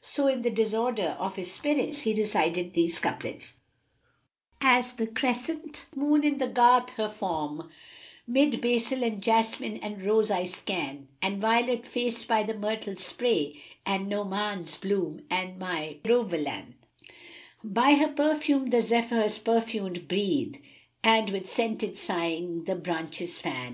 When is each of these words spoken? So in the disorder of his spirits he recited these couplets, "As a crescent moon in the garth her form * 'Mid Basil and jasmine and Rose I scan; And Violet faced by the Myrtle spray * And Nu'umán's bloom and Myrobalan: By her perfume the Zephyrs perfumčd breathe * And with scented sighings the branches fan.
So 0.00 0.26
in 0.26 0.42
the 0.42 0.50
disorder 0.50 1.16
of 1.20 1.36
his 1.36 1.52
spirits 1.52 2.00
he 2.00 2.14
recited 2.20 2.72
these 2.74 2.98
couplets, 2.98 3.54
"As 4.60 4.98
a 4.98 5.06
crescent 5.06 5.84
moon 5.94 6.24
in 6.24 6.38
the 6.38 6.48
garth 6.48 6.90
her 6.94 7.08
form 7.08 7.70
* 7.98 8.26
'Mid 8.26 8.60
Basil 8.60 9.04
and 9.04 9.22
jasmine 9.22 9.76
and 9.76 10.04
Rose 10.04 10.32
I 10.32 10.46
scan; 10.46 11.06
And 11.22 11.40
Violet 11.40 11.86
faced 11.86 12.26
by 12.26 12.42
the 12.42 12.54
Myrtle 12.54 12.96
spray 12.96 13.54
* 13.72 13.86
And 13.86 14.08
Nu'umán's 14.10 14.76
bloom 14.78 15.20
and 15.30 15.60
Myrobalan: 15.60 16.74
By 17.62 17.94
her 17.94 18.08
perfume 18.08 18.70
the 18.70 18.82
Zephyrs 18.82 19.38
perfumčd 19.38 20.08
breathe 20.08 20.56
* 20.84 21.04
And 21.04 21.30
with 21.30 21.48
scented 21.48 21.96
sighings 21.96 22.64
the 22.66 22.74
branches 22.74 23.38
fan. 23.38 23.72